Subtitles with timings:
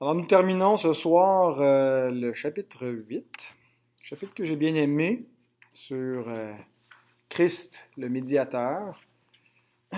[0.00, 3.56] Alors nous terminons ce soir euh, le chapitre 8,
[4.00, 5.26] chapitre que j'ai bien aimé
[5.72, 6.52] sur euh,
[7.28, 9.00] Christ le médiateur.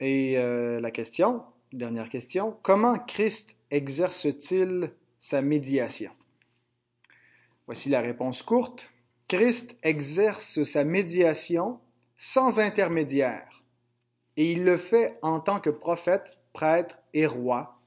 [0.00, 6.12] Et euh, la question, dernière question, comment Christ exerce-t-il sa médiation?
[7.64, 8.92] Voici la réponse courte.
[9.28, 11.80] Christ exerce sa médiation
[12.18, 13.64] sans intermédiaire,
[14.36, 17.80] et il le fait en tant que prophète, prêtre et roi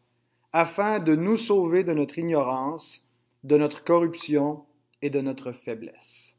[0.57, 3.07] afin de nous sauver de notre ignorance,
[3.43, 4.65] de notre corruption
[5.03, 6.35] et de notre faiblesse.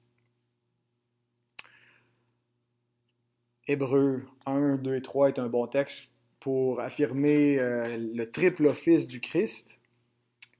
[3.68, 6.08] Hébreu 1, 2 et 3 est un bon texte
[6.40, 9.78] pour affirmer euh, le triple office du Christ,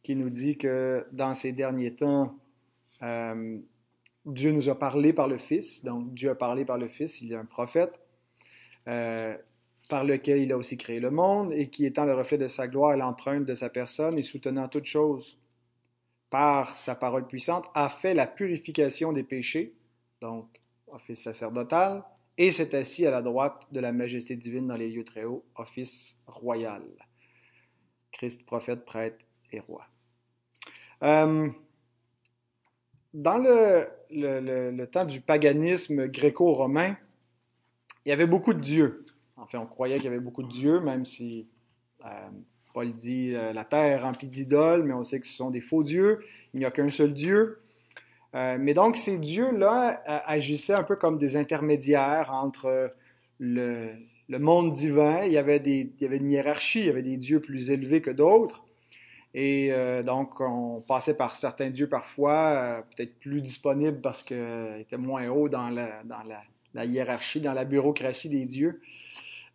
[0.05, 2.39] qui nous dit que dans ces derniers temps,
[3.03, 3.59] euh,
[4.25, 7.33] Dieu nous a parlé par le Fils, donc Dieu a parlé par le Fils, il
[7.33, 7.99] est un prophète.
[8.87, 9.37] Euh,
[9.89, 12.69] par lequel il a aussi créé le monde, et qui étant le reflet de sa
[12.69, 15.39] gloire et l'empreinte de sa personne, et soutenant toutes choses
[16.31, 19.75] par sa parole puissante, a fait la purification des péchés,
[20.21, 22.05] donc office sacerdotal,
[22.37, 25.45] et s'est assis à la droite de la majesté divine dans les lieux très hauts,
[25.57, 26.83] office royal.
[28.13, 29.87] Christ, prophète, prêtre et roi.
[31.03, 31.49] Euh,
[33.15, 36.97] dans le, le, le temps du paganisme gréco-romain,
[38.05, 39.07] il y avait beaucoup de dieux.
[39.39, 41.47] En on croyait qu'il y avait beaucoup de dieux, même si
[42.05, 42.09] euh,
[42.75, 45.61] Paul dit euh, la terre est remplie d'idoles, mais on sait que ce sont des
[45.61, 46.21] faux dieux.
[46.55, 47.61] Il n'y a qu'un seul Dieu.
[48.35, 52.93] Euh, mais donc, ces dieux-là agissaient un peu comme des intermédiaires entre
[53.39, 53.95] le,
[54.29, 55.25] monde divin.
[55.25, 55.57] Il y, avait
[56.01, 58.65] une hiérarchie, il y avait des dieux plus élevés que d'autres.
[59.35, 59.73] Et
[60.05, 65.49] donc, on passait par certains dieux parfois, peut-être plus disponibles parce qu'ils étaient moins hauts
[65.49, 68.81] dans la, hiérarchie, dans la bureaucratie des dieux.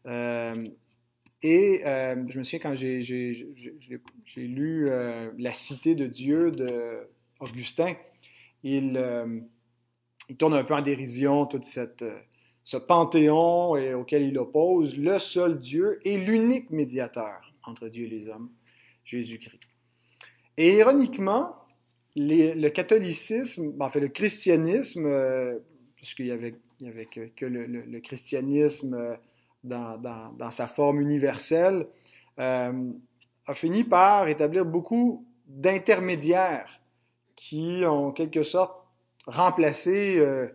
[0.06, 0.68] Euh,
[1.42, 3.02] et euh, je me souviens quand j'ai
[4.38, 7.96] lu euh, La Cité de Dieu d'Augustin,
[8.64, 9.02] il,
[10.30, 12.06] il, tourne un peu en dérision tout cette,
[12.64, 18.30] ce panthéon auquel il oppose le seul Dieu et l'unique médiateur entre Dieu et les
[18.30, 18.50] hommes,
[19.04, 19.60] Jésus-Christ.
[20.56, 21.56] Et ironiquement,
[22.16, 25.10] le catholicisme, en fait le christianisme,
[25.98, 29.18] puisqu'il n'y avait, avait que, le, christianisme
[29.64, 31.88] dans, sa forme universelle,
[32.40, 32.92] euh,
[33.48, 36.82] a fini par établir beaucoup d'intermédiaires
[37.36, 38.76] qui ont en quelque sorte
[39.26, 40.48] remplacé euh,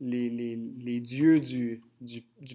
[0.00, 1.82] les, dieux du,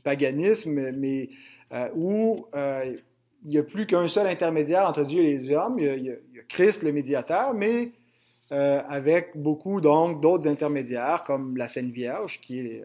[0.03, 1.30] paganisme, mais
[1.74, 5.80] euh, où il n'y a plus qu'un seul intermédiaire entre Dieu et les hommes.
[5.80, 6.16] Il y a,
[6.47, 7.91] Christ, le médiateur, mais
[8.52, 12.84] avec beaucoup donc d'autres intermédiaires, comme la Sainte Vierge, qui est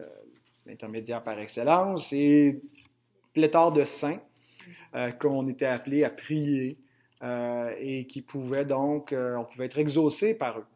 [0.67, 2.61] l'intermédiaire par excellence, et
[3.35, 4.21] pléthore de saints
[4.95, 6.79] euh, qu'on était appelés à prier
[7.23, 10.67] euh, et qui pouvaient donc, euh, on pouvait être exaucé par eux.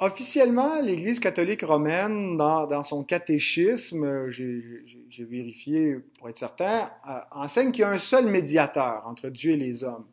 [0.00, 6.90] Officiellement, l'Église catholique romaine, dans, son catéchisme, j'ai vérifié pour être certain,
[7.30, 10.04] enseigne qu'il y a un seul médiateur entre Dieu et les hommes.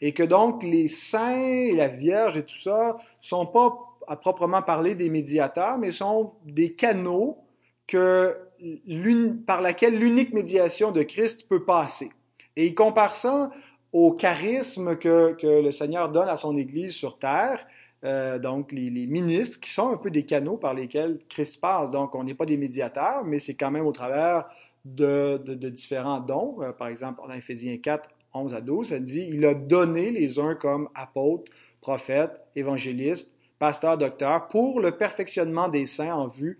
[0.00, 3.76] Et que donc les saints, la Vierge et tout ça sont pas
[4.08, 7.36] à proprement parler des médiateurs, mais sont des canaux
[7.86, 8.34] que
[9.46, 12.10] par laquelle l'unique médiation de Christ peut passer.
[12.56, 13.50] Et il compare ça
[13.92, 17.66] au charisme que, le Seigneur donne à son Église sur terre,
[18.04, 21.90] euh, donc les, ministres qui sont un peu des canaux par lesquels Christ passe.
[21.90, 24.46] Donc on n'est pas des médiateurs, mais c'est quand même au travers
[24.84, 26.58] de, différents dons.
[26.60, 30.38] Euh, par exemple, dans Éphésiens 4, 11 à 12, ça dit, il a donné les
[30.38, 31.50] uns comme apôtres,
[31.80, 36.58] prophètes, évangélistes, pasteurs, docteurs, pour le perfectionnement des saints en vue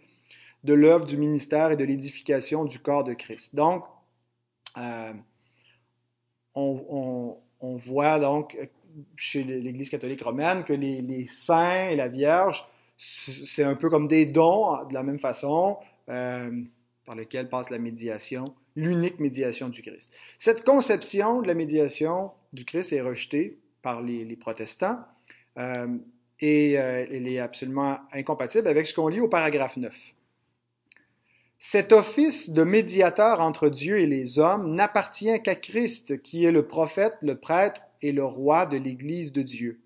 [0.65, 3.55] de l'œuvre du ministère et de l'édification du corps de Christ.
[3.55, 3.85] Donc,
[4.79, 5.13] euh,
[6.55, 8.57] on, voit donc
[9.17, 12.65] chez l'Église catholique romaine que les, saints et la Vierge,
[12.97, 15.77] c'est un peu comme des dons de la même façon
[16.09, 16.63] euh,
[17.05, 20.15] par lesquels passe la médiation, l'unique médiation du Christ.
[20.39, 24.99] Cette conception de la médiation du Christ est rejetée par les, protestants
[25.59, 25.99] euh,
[26.41, 30.16] et elle est absolument incompatible avec ce qu'on lit au paragraphe 9.
[31.69, 36.65] Cet office de médiateur entre Dieu et les hommes n'appartient qu'à Christ, qui est le
[36.65, 39.81] prophète, le prêtre et le roi de l'Église de Dieu.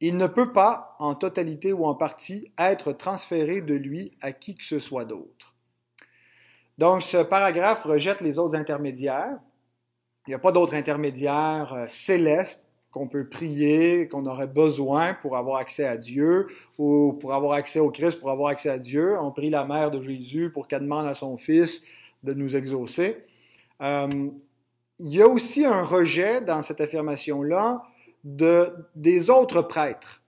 [0.00, 4.56] Il ne peut pas, en totalité ou en partie, être transféré de lui à qui
[4.56, 5.54] que ce soit d'autre.
[6.78, 9.38] Donc ce paragraphe rejette les autres intermédiaires.
[10.26, 15.36] Il n'y a pas d'autres intermédiaires euh, célestes qu'on peut prier, qu'on aurait besoin pour
[15.36, 16.46] avoir accès à Dieu
[16.78, 19.18] ou pour avoir accès au Christ, pour avoir accès à Dieu.
[19.20, 21.82] On prie la mère de Jésus pour qu'elle demande à son Fils
[22.22, 23.24] de nous exaucer.
[23.82, 24.08] Euh,
[24.98, 27.82] il y a aussi un rejet dans cette affirmation-là
[28.24, 30.22] de, des autres prêtres.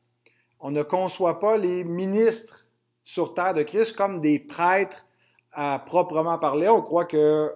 [0.61, 2.69] On ne conçoit pas les ministres
[3.03, 5.07] sur terre de Christ comme des prêtres
[5.53, 6.69] à proprement parler.
[6.69, 7.53] On croit que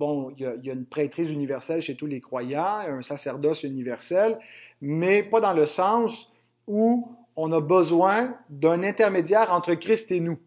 [0.00, 4.38] bon, il y, a, une prêtrise universelle chez tous les croyants, un sacerdoce universel,
[4.80, 6.32] mais pas dans le sens
[6.66, 10.38] où on a besoin d'un intermédiaire entre Christ et nous.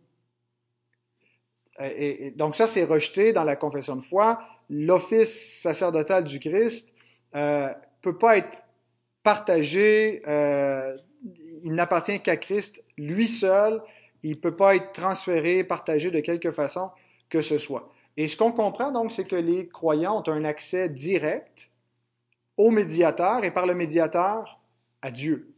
[1.80, 4.42] Et, donc ça, c'est rejeté dans la confession de foi.
[4.72, 6.92] L'office sacerdotal du Christ
[7.36, 7.72] euh,
[8.02, 8.58] peut pas être
[9.22, 10.24] partagé.
[10.28, 10.98] Euh,
[11.64, 13.84] il n'appartient qu'à Christ, lui seul.
[14.24, 16.90] Il peut pas être transféré, partagé de quelque façon
[17.30, 17.92] que ce soit.
[18.18, 21.72] Et ce qu'on comprend donc, c'est que les croyants ont un accès direct
[22.58, 24.60] au médiateur et par le médiateur
[25.02, 25.54] à Dieu.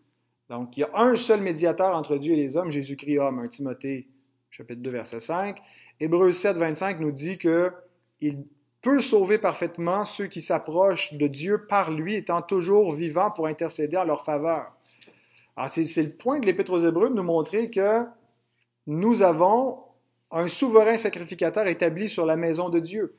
[0.50, 3.48] Donc, il y a un seul médiateur entre Dieu et les hommes, Jésus-Christ homme, 1
[3.48, 4.08] Timothée
[4.52, 5.60] chapitre 2, verset 5.
[6.00, 8.46] Hébreux 7, 25 nous dit qu'il
[8.82, 13.98] peut sauver parfaitement ceux qui s'approchent de Dieu par lui, étant toujours vivant pour intercéder
[13.98, 14.72] en leur faveur.
[15.58, 18.04] Alors, c'est le point de l'Épître aux Hébreux de nous montrer que
[18.88, 19.85] nous avons
[20.36, 23.16] un souverain sacrificateur établi sur la maison de Dieu.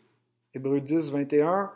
[0.54, 1.72] Hébreux 10, 21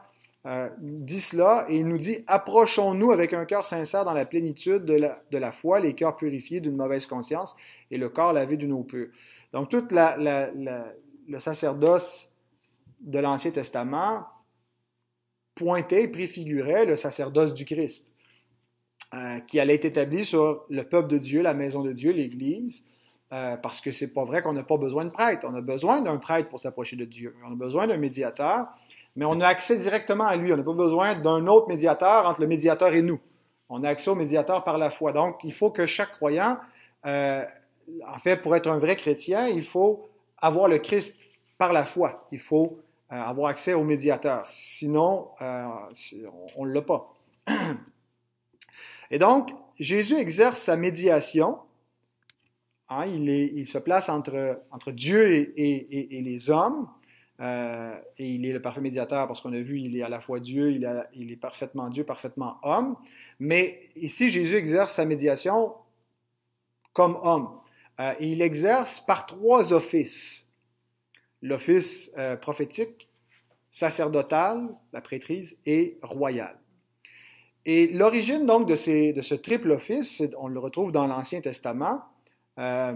[0.46, 4.84] euh, dit cela et il nous dit Approchons-nous avec un cœur sincère dans la plénitude
[4.84, 7.56] de la, foi, les cœurs purifiés d'une mauvaise conscience
[7.90, 9.08] et le corps lavé d'une eau pure.
[9.52, 12.32] Donc, tout le sacerdoce
[13.00, 14.26] de l'Ancien Testament
[15.54, 18.14] pointait préfigurait le sacerdoce du Christ,
[19.14, 22.84] euh, qui allait être établi sur le peuple de Dieu, la maison de Dieu, l'Église,
[23.32, 25.46] euh, parce que c'est pas vrai qu'on n'a pas besoin de prêtre.
[25.48, 27.36] On a besoin d'un prêtre pour s'approcher de Dieu.
[27.46, 28.66] On a besoin d'un médiateur,
[29.14, 30.52] mais on a accès directement à lui.
[30.52, 33.20] On n'a pas besoin d'un autre médiateur entre le médiateur et nous.
[33.68, 35.12] On a accès au médiateur par la foi.
[35.12, 36.58] Donc, il faut que chaque croyant,
[37.06, 37.44] euh,
[38.04, 41.16] en fait, pour être un vrai chrétien, il faut avoir le Christ
[41.56, 42.26] par la foi.
[42.32, 42.80] Il faut
[43.12, 44.42] euh, avoir accès au médiateur.
[44.48, 45.28] Sinon,
[46.56, 47.14] on ne l'a pas.
[49.12, 51.58] Et donc, Jésus exerce sa médiation
[52.92, 56.88] Hein, il, se place entre, Dieu et, les hommes.
[57.40, 60.20] Euh, et il est le parfait médiateur parce qu'on a vu, il est à la
[60.20, 62.96] fois Dieu, il, est parfaitement Dieu, parfaitement homme.
[63.38, 65.72] Mais ici, Jésus exerce sa médiation
[66.92, 67.60] comme homme.
[68.00, 70.50] Euh, il exerce par trois offices.
[71.42, 73.08] L'office euh, prophétique,
[73.70, 76.58] sacerdotal, la prêtrise, et royal.
[77.64, 82.09] Et l'origine donc de ce triple office, on le retrouve dans l'Ancien Testament,
[82.60, 82.94] euh,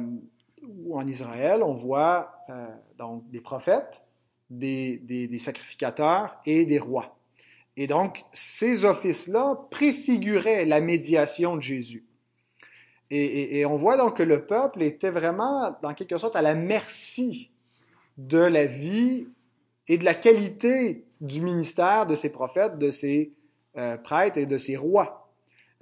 [0.63, 2.67] où en Israël, on voit euh,
[2.99, 4.03] donc des prophètes,
[4.51, 7.17] des, sacrificateurs et des rois.
[7.77, 12.05] Et donc, ces offices-là préfiguraient la médiation de Jésus.
[13.11, 17.53] Et, on voit donc que le peuple était vraiment, dans quelque sorte, à la merci
[18.17, 19.29] de la vie
[19.87, 23.33] et de la qualité du ministère de ces prophètes, de ces
[23.77, 25.31] euh, prêtres et de ces rois.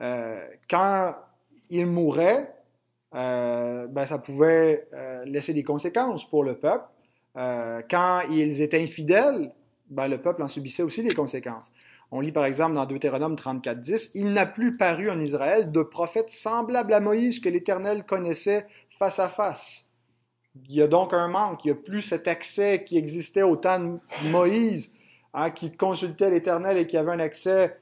[0.00, 1.14] Euh, quand
[1.70, 2.52] ils mouraient,
[3.14, 6.85] euh, ben, ça pouvait euh, laisser des conséquences pour le peuple.
[7.37, 9.53] Euh, quand ils étaient infidèles,
[9.91, 11.73] ben, le peuple en subissait aussi les conséquences.
[12.11, 16.31] On lit par exemple dans Deutéronome 34.10, Il n'a plus paru en Israël de prophète
[16.31, 18.67] semblable à Moïse que l'Éternel connaissait
[18.99, 19.87] face à face.
[20.69, 23.56] Il y a donc un manque, il n'y a plus cet accès qui existait au
[23.56, 24.93] temps de Moïse,
[25.32, 27.79] hein, qui consultait l'Éternel et qui avait un accès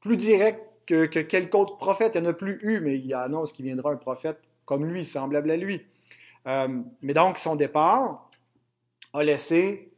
[0.00, 2.16] plus direct que, que quelque autre prophète.
[2.20, 5.82] Il plus eu, mais il annonce qu'il viendra un prophète comme lui, semblable à lui.
[6.46, 6.68] Euh,
[7.02, 8.30] mais donc, son départ
[9.12, 9.92] a laissé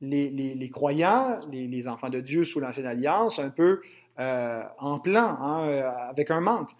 [0.00, 3.80] les, croyants, les, enfants de Dieu sous l'Ancienne Alliance, un peu
[4.18, 6.70] euh, en plan, hein, euh, avec un manque.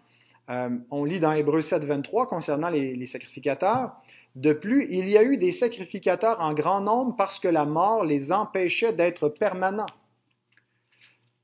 [0.49, 3.93] on lit dans Hébreux 7, 23 concernant les, sacrificateurs.
[4.35, 8.05] De plus, il y a eu des sacrificateurs en grand nombre parce que la mort
[8.05, 9.87] les empêchait d'être permanents.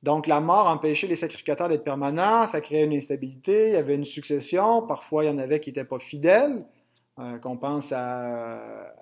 [0.03, 3.97] Donc, la mort empêchait les sacrificateurs d'être permanents, ça créait une instabilité, il y avait
[3.97, 6.65] une succession, parfois il y en avait qui n'étaient pas fidèles,
[7.19, 8.95] euh, qu'on pense à,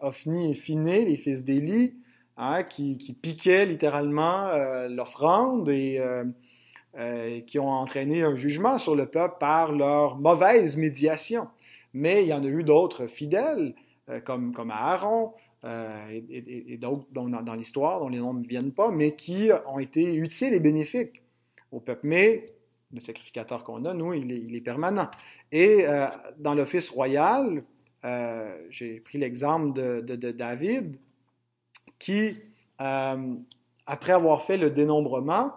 [0.00, 1.94] Ophni et Phiné, les fils d'Élie,
[2.36, 9.06] hein, qui, piquaient littéralement euh, l'offrande et euh, qui ont entraîné un jugement sur le
[9.06, 11.48] peuple par leur mauvaise médiation.
[11.92, 13.74] Mais il y en a eu d'autres fidèles,
[14.24, 15.32] comme, comme Aaron,
[15.64, 20.14] euh, et, d'autres dans, l'histoire, dont les noms ne viennent pas, mais qui ont été
[20.14, 21.22] utiles et bénéfiques
[21.70, 22.00] au peuple.
[22.04, 22.46] Mais
[22.92, 25.10] le sacrificateur qu'on a, nous, il est, permanent.
[25.52, 26.06] Et euh,
[26.38, 27.62] dans l'office royal,
[28.06, 30.96] euh, j'ai pris l'exemple de, David,
[31.98, 32.36] qui,
[32.78, 35.52] après avoir fait le dénombrement,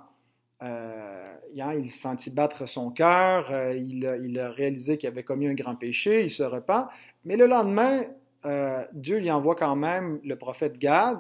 [0.62, 6.24] il sentit battre son cœur, il, il, a réalisé qu'il avait commis un grand péché,
[6.24, 6.90] il se repent,
[7.24, 8.04] mais le lendemain,
[8.46, 11.20] euh, Dieu lui envoie quand même le prophète Gad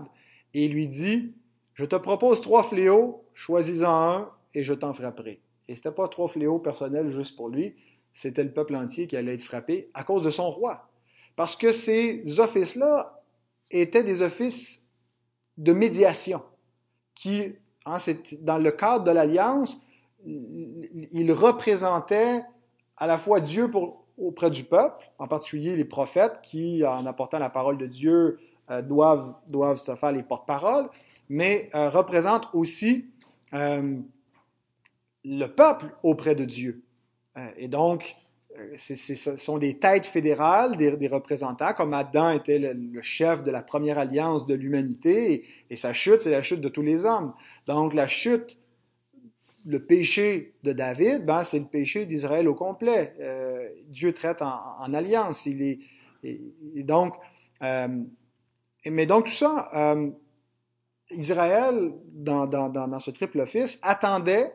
[0.53, 1.33] et lui dit,
[1.73, 5.41] je te propose trois fléaux, choisis-en un et je t'en frapperai.
[5.67, 7.75] Et c'était pas trois fléaux personnels juste pour lui,
[8.13, 10.89] c'était le peuple entier qui allait être frappé à cause de son roi.
[11.35, 13.21] Parce que ces offices-là
[13.71, 14.85] étaient des offices
[15.57, 16.43] de médiation
[17.15, 17.97] qui, hein,
[18.41, 19.83] dans le cadre de l'alliance,
[20.25, 22.43] ils représentaient
[22.97, 27.39] à la fois Dieu pour, auprès du peuple, en particulier les prophètes qui, en apportant
[27.39, 28.39] la parole de Dieu,
[28.71, 30.89] euh, doivent, doivent se faire les porte-paroles,
[31.29, 33.07] mais euh, représentent aussi
[33.53, 33.97] euh,
[35.25, 36.83] le peuple auprès de Dieu.
[37.57, 38.15] et donc,
[38.77, 43.97] ce sont des têtes fédérales, des, représentants, comme Adam était le, chef de la première
[43.97, 47.33] alliance de l'humanité, et, sa chute, c'est la chute de tous les hommes.
[47.65, 48.57] Donc la chute,
[49.65, 53.15] le péché de David, ben, c'est le péché d'Israël au complet.
[53.19, 55.45] Euh, Dieu traite en, alliance.
[55.45, 55.79] Il
[56.23, 56.39] et,
[56.83, 57.15] donc,
[57.61, 57.87] euh,
[58.85, 60.09] mais donc tout ça, euh,
[61.11, 64.53] Israël, dans, dans, dans ce triple office, attendait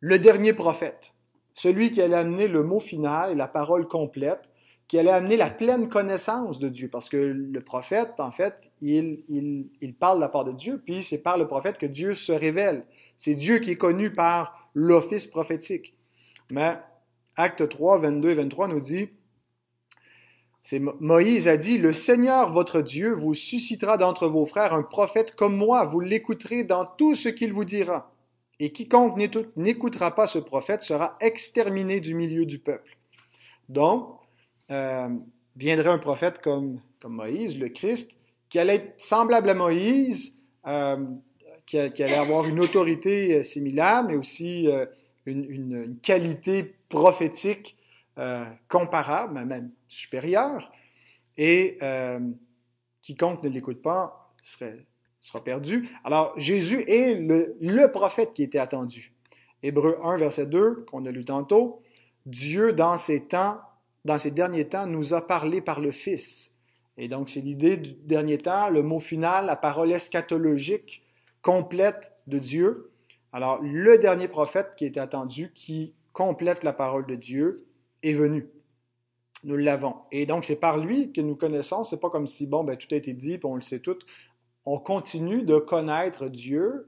[0.00, 1.12] le dernier prophète
[1.52, 4.40] celui qui allait amener le mot final et la parole complète,
[4.88, 6.88] qui allait amener la pleine connaissance de Dieu.
[6.88, 9.22] Parce que le prophète, en fait, il,
[9.80, 12.32] il, parle de la part de Dieu, puis c'est par le prophète que Dieu se
[12.32, 12.84] révèle.
[13.20, 15.94] C'est Dieu qui est connu par l'office prophétique.
[16.50, 16.78] Mais
[17.36, 19.10] Acte 3, 22 et 23 nous dit,
[21.00, 25.54] Moïse a dit, Le Seigneur votre Dieu vous suscitera d'entre vos frères un prophète comme
[25.54, 28.10] moi, vous l'écouterez dans tout ce qu'il vous dira
[28.58, 29.18] et quiconque
[29.54, 32.96] n'écoutera pas ce prophète sera exterminé du milieu du peuple.
[33.68, 34.16] Donc,
[34.70, 35.10] euh,
[35.56, 38.16] viendrait un prophète comme, comme Moïse, le Christ,
[38.48, 41.04] qui allait être semblable à Moïse, euh,
[41.70, 44.68] qui, allait avoir une autorité euh, similaire, mais aussi
[45.26, 47.76] une, qualité prophétique
[48.68, 50.70] comparable, même supérieure,
[51.38, 51.78] et
[53.00, 54.84] quiconque ne l'écoute pas serait
[55.20, 55.88] sera perdu.
[56.02, 59.12] Alors, Jésus est le, prophète qui était attendu.
[59.62, 61.82] Hébreu 1, verset 2, qu'on a lu tantôt,
[62.26, 63.58] Dieu, dans ces temps,
[64.04, 66.56] dans ces derniers temps, nous a parlé par le Fils.
[66.96, 71.02] Et donc, c'est l'idée du dernier temps, le mot final, la parole eschatologique
[71.42, 72.92] complète de Dieu.
[73.32, 77.66] Alors, le dernier prophète qui était attendu, qui complète la parole de Dieu,
[78.02, 78.48] est venu.
[79.44, 79.94] Nous l'avons.
[80.12, 81.84] Et donc, c'est par lui que nous connaissons.
[81.84, 83.98] C'est pas comme si, bon, ben, tout a été dit, on le sait tout
[84.66, 86.86] on continue de connaître Dieu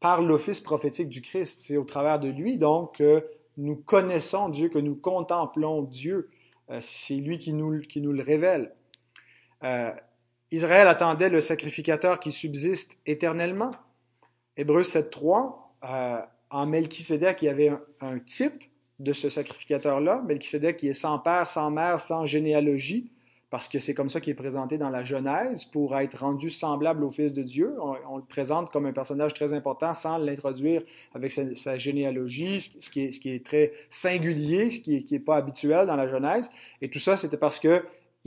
[0.00, 1.60] par l'office prophétique du Christ.
[1.66, 3.24] C'est au travers de lui, donc, que
[3.56, 6.30] nous connaissons Dieu, que nous contemplons Dieu.
[6.70, 8.74] Euh, c'est lui qui nous, qui nous le révèle.
[9.64, 9.92] Euh,
[10.50, 13.70] Israël attendait le sacrificateur qui subsiste éternellement.
[14.56, 18.64] Hébreu 7.3, euh, en Melchisédek, il y avait un, type
[18.98, 23.12] de ce sacrificateur-là, Melchisédek qui est sans père, sans mère, sans généalogie,
[23.50, 27.04] parce que c'est comme ça qu'il est présenté dans la Genèse, pour être rendu semblable
[27.04, 27.74] au Fils de Dieu.
[27.80, 30.82] On, le présente comme un personnage très important sans l'introduire
[31.14, 35.20] avec sa, généalogie, ce qui, est, ce qui, est, très singulier, ce qui n'est est
[35.20, 36.50] pas habituel dans la Genèse.
[36.82, 37.84] Et tout ça, c'était parce que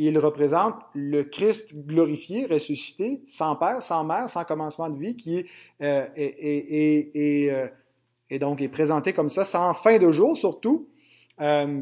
[0.08, 5.38] il représente le Christ glorifié, ressuscité, sans père, sans mère, sans commencement de vie, qui
[5.38, 5.46] est,
[5.82, 7.68] euh, euh,
[8.30, 10.90] et, donc est présenté comme ça, sans fin de jour surtout.
[11.40, 11.82] Euh,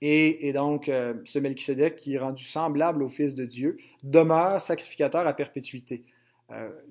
[0.00, 0.86] et, donc,
[1.24, 6.04] ce Melchisedec, qui est rendu semblable au Fils de Dieu, demeure sacrificateur à perpétuité.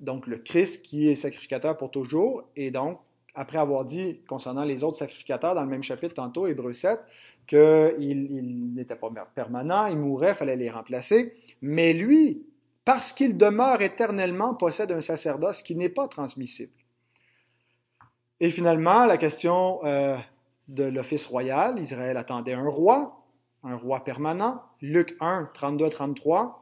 [0.00, 2.98] Donc, le Christ qui est sacrificateur pour toujours, et donc,
[3.34, 7.00] après avoir dit concernant les autres sacrificateurs dans le même chapitre tantôt, Hébreu 7,
[7.46, 12.46] qu'il n'était pas permanent, il mourait, il fallait les remplacer, mais lui,
[12.84, 16.72] parce qu'il demeure éternellement, possède un sacerdoce qui n'est pas transmissible.
[18.40, 20.16] Et finalement, la question euh,
[20.68, 21.78] de l'office royal.
[21.78, 23.24] Israël attendait un roi,
[23.62, 24.62] un roi permanent.
[24.80, 26.54] Luc 1, 32-33,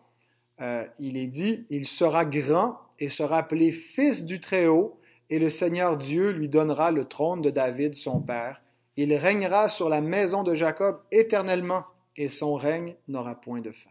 [0.60, 5.48] euh, il est dit, il sera grand et sera appelé fils du Très-Haut, et le
[5.48, 8.60] Seigneur Dieu lui donnera le trône de David, son père.
[9.02, 11.84] Il régnera sur la maison de Jacob éternellement,
[12.18, 13.88] et son règne n'aura point de fin.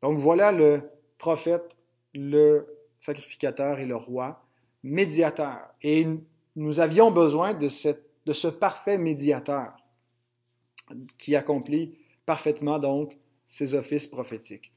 [0.00, 1.76] Donc voilà le prophète,
[2.14, 2.66] le
[3.00, 4.46] sacrificateur et le roi,
[4.82, 5.58] médiateur.
[5.82, 6.06] Et
[6.56, 9.74] nous avions besoin de ce parfait médiateur
[11.18, 14.72] qui accomplit parfaitement donc ses offices prophétiques.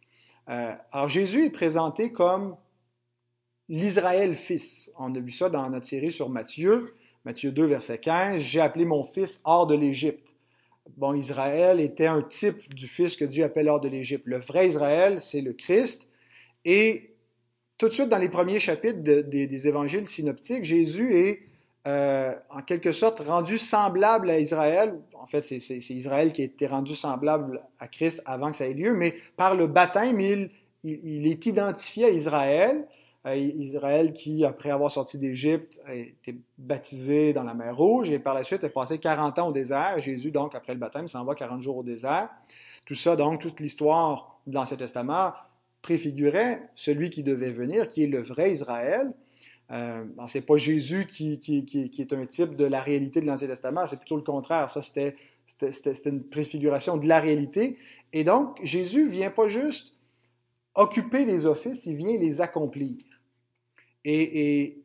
[0.50, 2.58] Euh, alors Jésus est présenté comme
[3.70, 4.92] l'Israël fils.
[5.00, 6.94] On a vu ça dans notre série sur Matthieu,
[7.26, 8.42] Matthieu 2, verset 15.
[8.42, 10.36] J'ai appelé mon fils hors de l'Égypte.
[10.98, 14.24] Bon, Israël était un type du fils que Dieu appelle hors de l'Égypte.
[14.26, 16.08] Le vrai Israël, c'est le Christ.
[16.64, 17.16] Et
[17.78, 21.40] tout de suite, dans les premiers chapitres des évangiles synoptiques, Jésus est
[21.88, 25.00] euh, en quelque sorte rendu semblable à Israël.
[25.14, 25.60] En fait, c'est
[25.92, 29.54] Israël qui a été rendu semblable à Christ avant que ça ait lieu, mais par
[29.54, 32.88] le baptême, il, est identifié à Israël
[33.34, 38.36] Israël qui, après avoir sorti d'Égypte, a été baptisé dans la mer Rouge et par
[38.36, 40.00] la suite a passé 40 ans au désert.
[40.00, 42.30] Jésus, donc, après le baptême, s'en va 40 jours au désert.
[42.86, 45.34] Tout ça, donc, toute l'histoire de l'Ancien Testament
[45.82, 49.12] préfigurait celui qui devait venir, qui est le vrai Israël.
[49.72, 53.48] Euh, c'est pas Jésus qui, qui, qui, est un type de la réalité de l'Ancien
[53.48, 54.70] Testament, c'est plutôt le contraire.
[54.70, 55.16] Ça, c'était,
[55.48, 57.78] c'était, une préfiguration de la réalité.
[58.14, 59.96] Et donc, Jésus vient pas juste
[60.76, 62.98] occuper des offices, il vient les accomplir.
[64.06, 64.82] Et,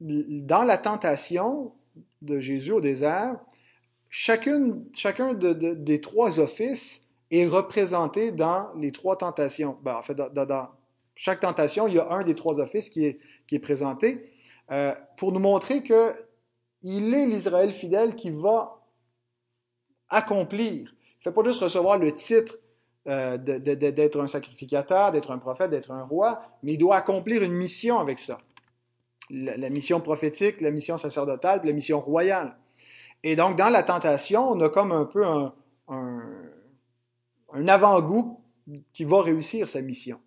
[0.00, 1.72] dans la tentation
[2.20, 3.36] de Jésus au désert,
[4.10, 9.78] chacune, chacun des trois offices est représenté dans les trois tentations.
[9.82, 10.68] Ben, en fait, dans,
[11.14, 14.32] chaque tentation, il y a un des trois offices qui est, qui est présenté
[14.70, 16.14] euh, pour nous montrer que
[16.82, 18.82] il est l'Israël fidèle qui va
[20.08, 20.72] accomplir.
[20.72, 22.58] Il ne fait pas juste recevoir le titre
[23.08, 27.54] euh, d'être un sacrificateur, d'être un prophète, d'être un roi, mais il doit accomplir une
[27.54, 28.38] mission avec ça
[29.30, 32.56] la, mission prophétique, la mission sacerdotale, la mission royale.
[33.22, 35.52] Et donc, dans la tentation, on a comme un peu un,
[35.88, 38.40] un, avant-goût
[38.92, 40.20] qui va réussir sa mission.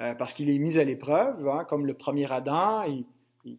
[0.00, 3.06] Euh, parce qu'il est mis à l'épreuve, hein, comme le premier Adam, il,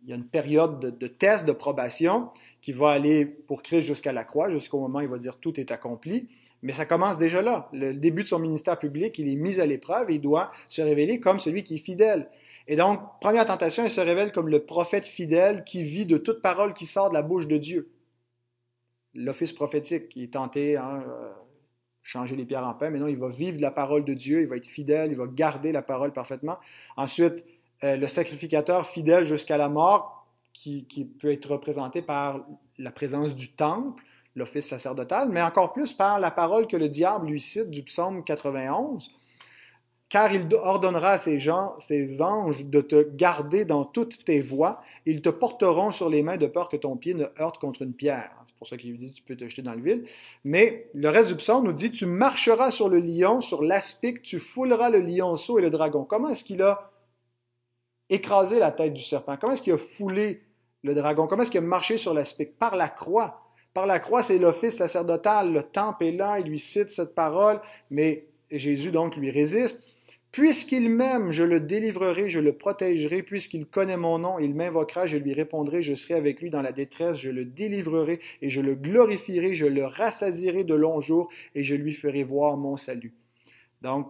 [0.06, 2.29] y a une période de, de, test, de probation,
[2.62, 5.60] qui va aller pour Christ jusqu'à la croix, jusqu'au moment où il va dire tout
[5.60, 6.29] est accompli.
[6.62, 7.70] Mais ça commence déjà là.
[7.72, 11.20] Le début de son ministère public, il est mis à l'épreuve il doit se révéler
[11.20, 12.29] comme celui qui est fidèle.
[12.67, 16.41] Et donc, première tentation, il se révèle comme le prophète fidèle qui vit de toute
[16.41, 17.89] parole qui sort de la bouche de Dieu.
[19.13, 21.31] L'office prophétique qui est tenté, hein, euh,
[22.03, 24.41] changer les pierres en pain, mais non, il va vivre de la parole de Dieu,
[24.41, 26.57] il va être fidèle, il va garder la parole parfaitement.
[26.97, 27.45] Ensuite,
[27.83, 32.45] euh, le sacrificateur fidèle jusqu'à la mort, qui, qui, peut être représenté par
[32.79, 34.03] la présence du temple,
[34.36, 38.24] l'office sacerdotal, mais encore plus par la parole que le diable lui cite du psaume
[38.24, 39.12] 91
[40.10, 44.82] car il ordonnera à ses, gens, ses anges de te garder dans toutes tes voies.
[45.06, 47.94] Ils te porteront sur les mains de peur que ton pied ne heurte contre une
[47.94, 48.32] pierre.
[48.46, 50.06] C'est pour ça qu'il dit tu peux te jeter dans le vide.
[50.46, 54.39] Mais le reste du psaume nous dit tu marcheras sur le lion, sur l'aspic, tu
[54.39, 56.06] fouleras le lionceau et le dragon.
[56.06, 56.89] Comment est-ce qu'il a
[58.10, 59.36] écrasé la tête du serpent?
[59.36, 60.41] Comment est-ce qu'il a foulé
[60.84, 61.28] le dragon?
[61.28, 62.58] Comment est-ce qu'il a marché sur l'aspic?
[62.58, 63.41] Par la croix.
[63.74, 65.52] Par la croix, c'est l'office sacerdotal.
[65.52, 67.60] Le temple est là, il lui cite cette parole,
[67.91, 69.84] mais Jésus donc lui résiste.
[70.32, 73.24] Puisqu'il m'aime, je le délivrerai, je le protégerai.
[73.24, 76.72] Puisqu'il connaît mon nom, il m'invoquera, je lui répondrai, je serai avec lui dans la
[76.72, 81.63] détresse, je le délivrerai et je le glorifierai, je le rassasierai de longs jours et
[81.63, 83.13] je lui ferai voir mon salut.
[83.82, 84.08] Donc,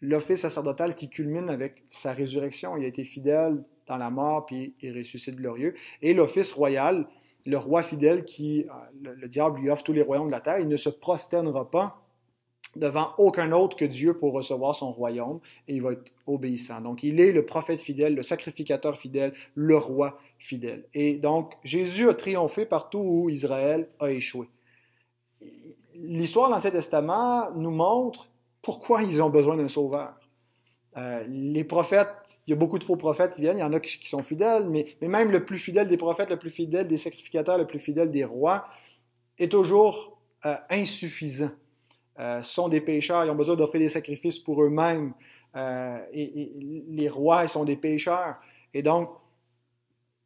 [0.00, 2.76] l'office sacerdotal qui culmine avec sa résurrection.
[2.76, 5.74] Il a été fidèle dans la mort, puis il ressuscite glorieux.
[6.00, 7.06] Et l'office royal,
[7.44, 10.40] le roi fidèle qui, euh, le, le diable lui offre tous les royaumes de la
[10.40, 11.99] terre, il ne se prosternera pas
[12.76, 16.80] devant aucun autre que Dieu pour recevoir son royaume et il va être obéissant.
[16.80, 20.84] Donc il est le prophète fidèle, le sacrificateur fidèle, le roi fidèle.
[20.94, 24.48] Et donc Jésus a triomphé partout où Israël a échoué.
[25.94, 28.28] L'histoire de l'Ancien Testament nous montre
[28.62, 30.14] pourquoi ils ont besoin d'un sauveur.
[30.96, 33.72] Euh, les prophètes, il y a beaucoup de faux prophètes qui viennent, il y en
[33.72, 36.96] a qui, sont fidèles, mais, même le plus fidèle des prophètes, le plus fidèle des
[36.96, 38.66] sacrificateurs, le plus fidèle des rois
[39.38, 41.50] est toujours euh, insuffisant.
[42.20, 45.14] Euh, sont des pécheurs, ils ont besoin d'offrir des sacrifices pour eux-mêmes.
[45.56, 48.36] Euh, et, les rois, ils sont des pécheurs.
[48.74, 49.10] Et donc,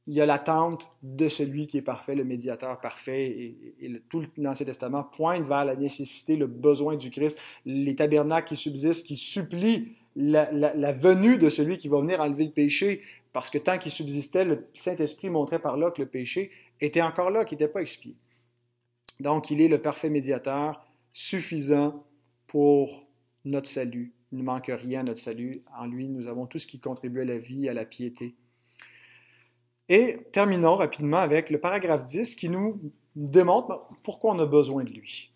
[0.09, 3.55] il y a l'attente de celui qui est parfait, le médiateur parfait.
[3.81, 7.39] Et, tout l'Ancien Testament pointe vers la nécessité, le besoin du Christ.
[7.65, 12.45] Les tabernacles qui subsistent, qui supplient la, la venue de celui qui va venir enlever
[12.45, 13.03] le péché,
[13.33, 17.31] parce que tant qu'il subsistait, le Saint-Esprit montrait par là que le péché était encore
[17.31, 18.17] là, qui n'était pas expié.
[19.21, 20.84] Donc, il est le parfait médiateur
[21.15, 22.05] suffisant
[22.47, 23.07] pour
[23.47, 24.13] notre salut.
[24.33, 25.63] Il ne manque rien à notre salut.
[25.79, 28.35] En lui, nous avons tout ce qui contribue à la vie, à la piété.
[29.89, 32.81] Et terminons rapidement avec le paragraphe 10 qui nous
[33.15, 35.31] démontre pourquoi on a besoin de lui.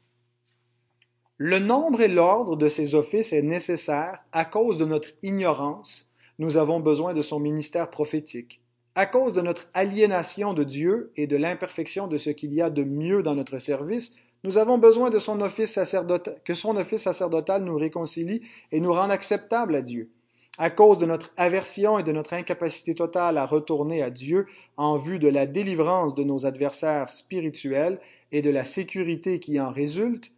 [1.37, 6.11] Le nombre et l'ordre de ses offices est nécessaire à cause de notre ignorance.
[6.41, 8.61] Nous avons besoin de son ministère prophétique.
[8.97, 12.71] À cause de notre aliénation de Dieu et de l'imperfection de ce qu'il y a
[12.71, 17.03] de mieux dans notre service, nous avons besoin de son office sacerdotal, que son office
[17.03, 20.11] sacerdotal nous réconcilie et nous rende acceptables à Dieu.
[20.59, 24.47] À cause de notre aversion et de notre incapacité totale à retourner à Dieu
[24.77, 28.01] en vue de la délivrance de nos adversaires spirituels
[28.33, 30.33] et de la sécurité qui en résulte,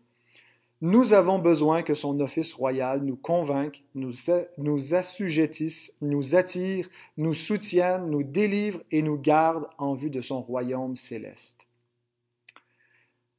[0.83, 4.13] nous avons besoin que son office royal nous convainque, nous,
[4.57, 10.41] nous assujettisse, nous attire, nous soutienne, nous délivre et nous garde en vue de son
[10.41, 11.67] royaume céleste.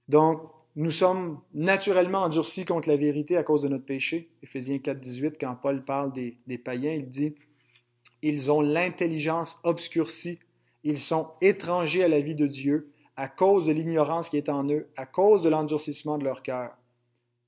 [0.07, 0.41] Donc,
[0.75, 4.29] nous sommes naturellement endurcis contre la vérité à cause de notre péché.
[4.41, 7.35] Éphésiens 4, 18, quand Paul parle des, païens, il dit
[8.21, 10.39] ils ont l'intelligence obscurcie,
[10.83, 14.67] ils sont étrangers à la vie de Dieu à cause de l'ignorance qui est en
[14.69, 16.71] eux, à cause de l'endurcissement de leur cœur.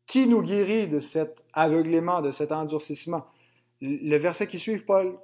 [0.06, 3.26] Qui nous guérit de cet aveuglement, de cet endurcissement?
[3.82, 5.18] Le verset qui suit, Paul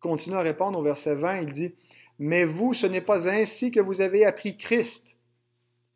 [0.00, 1.74] continue à répondre au verset 20, il dit,
[2.18, 5.16] Mais vous, ce n'est pas ainsi que vous avez appris Christ.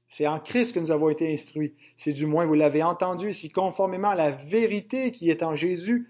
[0.09, 1.75] C'est en Christ que nous avons été instruits.
[1.97, 6.09] C'est du moins vous l'avez entendu, si conformément à la vérité qui est en Jésus,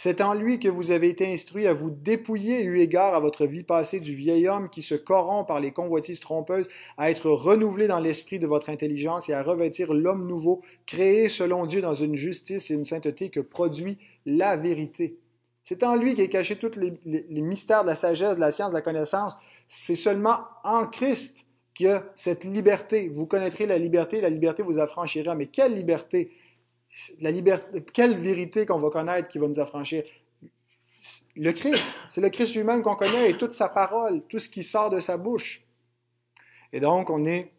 [0.00, 3.46] c'est en lui que vous avez été instruits à vous dépouiller eu égard à votre
[3.46, 7.88] vie passée du vieil homme qui se corrompt par les convoitises trompeuses, à être renouvelé
[7.88, 12.14] dans l'esprit de votre intelligence et à revêtir l'homme nouveau, créé selon Dieu dans une
[12.14, 15.18] justice et une sainteté que produit la vérité.
[15.64, 18.70] C'est en lui qu'est caché tous les, les, mystères de la sagesse, de la science,
[18.70, 19.36] de la connaissance.
[19.66, 21.44] C'est seulement en Christ
[21.78, 23.08] qu'il y a cette liberté.
[23.08, 25.36] Vous connaîtrez la liberté, la liberté vous affranchira.
[25.36, 26.32] Mais quelle liberté
[27.20, 30.02] la liberté, quelle vérité qu'on va connaître qui va nous affranchir?
[31.36, 34.64] Le Christ, c'est le Christ lui-même qu'on connaît et toute sa parole, tout ce qui
[34.64, 35.64] sort de sa bouche.
[36.72, 37.52] Et donc, on est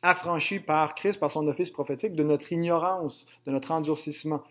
[0.00, 4.42] affranchi par Christ, par son office prophétique, de notre ignorance, de notre endurcissement.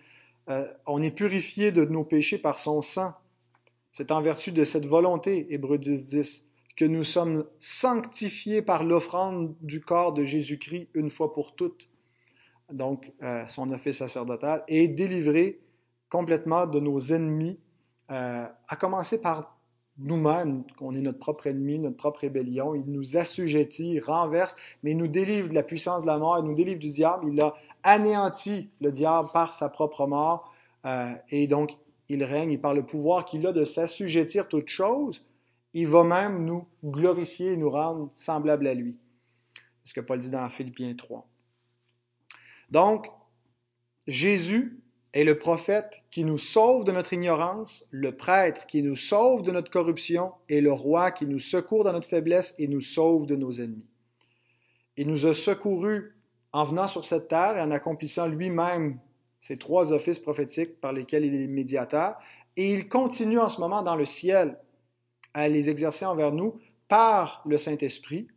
[0.49, 3.15] Euh, on est purifié de nos péchés par son sang.
[3.91, 6.45] C'est en vertu de cette volonté, Hébreu 10, 10,
[6.75, 11.89] que nous sommes sanctifiés par l'offrande du corps de Jésus-Christ une fois pour toutes
[12.71, 15.59] donc euh, son office sacerdotal, et délivré
[16.09, 17.59] complètement de nos ennemis,
[18.11, 19.57] euh, à commencer par
[19.97, 22.75] nous-mêmes, qu'on est notre propre ennemi, notre propre rébellion.
[22.75, 26.45] Il nous assujettit, renverse, mais il nous délivre de la puissance de la mort, il
[26.45, 27.29] nous délivre du diable.
[27.31, 30.53] Il a anéanti le diable par sa propre mort,
[30.85, 31.77] euh, et donc
[32.09, 35.25] il règne, et par le pouvoir qu'il a de s'assujettir toutes choses,
[35.75, 38.95] il va même nous glorifier et nous rendre semblables à lui.
[39.83, 41.27] C'est ce que Paul dit dans Philippiens 3.
[42.71, 43.07] Donc,
[44.07, 44.79] Jésus
[45.11, 49.51] est le prophète qui nous sauve de notre ignorance, le prêtre qui nous sauve de
[49.51, 53.35] notre corruption et le roi qui nous secourt dans notre faiblesse et nous sauve de
[53.35, 53.89] nos ennemis.
[54.95, 56.15] Il nous a secourus
[56.53, 58.97] en venant sur cette terre et en accomplissant lui-même
[59.41, 62.15] ces trois offices prophétiques par lesquels il est médiateur,
[62.55, 64.57] et il continue en ce moment dans le ciel
[65.35, 66.55] à les exercer envers nous
[66.87, 68.27] par le Saint-Esprit.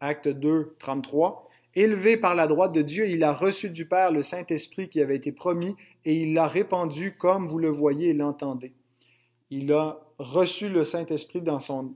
[0.00, 1.48] Acte 2, 33.
[1.74, 5.16] Élevé par la droite de Dieu, il a reçu du Père le Saint-Esprit qui avait
[5.16, 8.74] été promis et il l'a répandu comme vous le voyez et l'entendez.
[9.50, 11.94] Il a reçu le Saint-Esprit dans son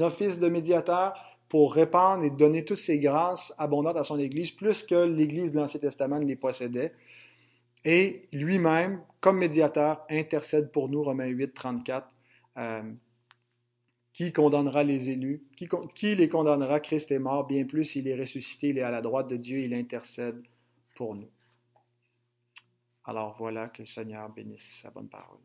[0.00, 1.14] office de médiateur
[1.48, 5.58] pour répandre et donner toutes ses grâces abondantes à son Église, plus que l'Église de
[5.58, 6.92] l'Ancien Testament ne les possédait.
[7.84, 12.08] Et lui-même, comme médiateur, intercède pour nous, Romains 8, 34.
[14.16, 15.42] Qui condamnera les élus?
[15.94, 16.80] Qui, les condamnera?
[16.80, 19.58] Christ est mort, bien plus, il est ressuscité, il est à la droite de Dieu,
[19.58, 20.42] il intercède
[20.94, 21.28] pour nous.
[23.04, 25.36] Alors voilà que le Seigneur bénisse sa bonne parole.